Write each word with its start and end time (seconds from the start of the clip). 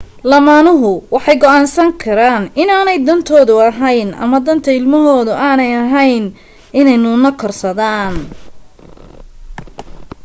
lamaanuhu 0.31 0.89
waxay 1.13 1.37
go'aansan 1.43 1.89
karaan 2.03 2.43
inaanay 2.61 2.97
dantoodu 3.07 3.53
ahayn 3.69 4.09
ama 4.23 4.37
danta 4.45 4.69
ilmahooda 4.79 5.33
aanay 5.47 5.71
ahayn 5.83 6.25
inay 6.79 6.97
nuune 7.01 7.31
korsadaan 7.41 8.15